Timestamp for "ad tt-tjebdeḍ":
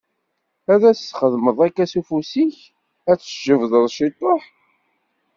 3.11-3.85